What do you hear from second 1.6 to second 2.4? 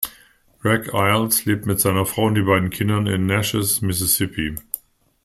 mit seiner Frau und